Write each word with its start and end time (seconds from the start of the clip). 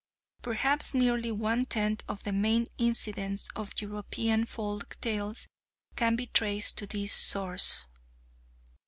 Perhaps 0.41 0.95
nearly 0.95 1.31
one 1.31 1.67
tenth 1.67 2.03
of 2.07 2.23
the 2.23 2.31
main 2.31 2.65
incidents 2.79 3.49
of 3.55 3.71
European 3.79 4.47
folk 4.47 4.97
tales 4.99 5.47
can 5.95 6.15
be 6.15 6.25
traced 6.25 6.79
to 6.79 6.87
this 6.87 7.13
source. 7.13 7.87